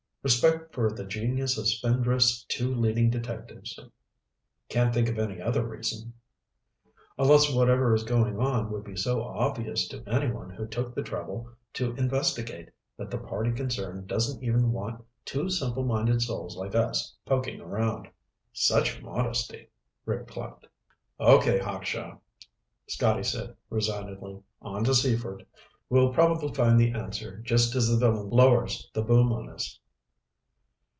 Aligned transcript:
"Respect 0.23 0.75
for 0.75 0.91
the 0.91 1.03
genius 1.03 1.57
of 1.57 1.67
Spindrift's 1.67 2.43
two 2.47 2.71
leading 2.75 3.09
detectives. 3.09 3.79
Can't 4.69 4.93
think 4.93 5.09
of 5.09 5.17
any 5.17 5.41
other 5.41 5.65
reason." 5.65 6.13
"Unless 7.17 7.51
whatever 7.51 7.95
is 7.95 8.03
going 8.03 8.37
on 8.39 8.69
would 8.71 8.83
be 8.83 8.95
so 8.95 9.23
obvious 9.23 9.87
to 9.87 10.07
anyone 10.07 10.51
who 10.51 10.67
took 10.67 10.93
the 10.93 11.01
trouble 11.01 11.49
to 11.73 11.95
investigate 11.95 12.69
that 12.97 13.09
the 13.09 13.17
party 13.17 13.51
concerned 13.51 14.05
doesn't 14.05 14.43
even 14.43 14.71
want 14.71 15.03
two 15.25 15.49
simple 15.49 15.83
minded 15.83 16.21
souls 16.21 16.55
like 16.55 16.75
us 16.75 17.15
poking 17.25 17.59
around." 17.59 18.07
"Such 18.53 19.01
modesty," 19.01 19.69
Rick 20.05 20.27
clucked. 20.27 20.67
"Okay, 21.19 21.57
Hawkshaw," 21.57 22.19
Scotty 22.87 23.23
said 23.23 23.55
resignedly. 23.71 24.39
"On 24.61 24.83
to 24.83 24.93
Seaford. 24.93 25.47
We'll 25.89 26.13
probably 26.13 26.53
find 26.53 26.79
the 26.79 26.91
answer 26.91 27.39
just 27.39 27.73
as 27.73 27.89
the 27.89 27.97
villain 27.97 28.29
lowers 28.29 28.87
the 28.93 29.01
boom 29.01 29.31
on 29.33 29.49
us." 29.49 29.79